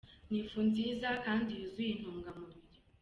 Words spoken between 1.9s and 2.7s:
intungamubiri.